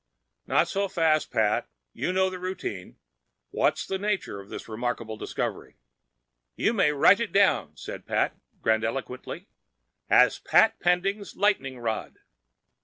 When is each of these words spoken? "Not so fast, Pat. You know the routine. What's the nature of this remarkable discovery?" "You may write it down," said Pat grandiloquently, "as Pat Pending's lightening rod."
"Not 0.47 0.67
so 0.67 0.87
fast, 0.87 1.29
Pat. 1.29 1.69
You 1.93 2.11
know 2.11 2.31
the 2.31 2.39
routine. 2.39 2.95
What's 3.51 3.85
the 3.85 3.99
nature 3.99 4.39
of 4.39 4.49
this 4.49 4.67
remarkable 4.67 5.15
discovery?" 5.15 5.75
"You 6.55 6.73
may 6.73 6.91
write 6.91 7.19
it 7.19 7.31
down," 7.31 7.77
said 7.77 8.07
Pat 8.07 8.35
grandiloquently, 8.63 9.47
"as 10.09 10.39
Pat 10.39 10.79
Pending's 10.79 11.35
lightening 11.35 11.77
rod." 11.77 12.17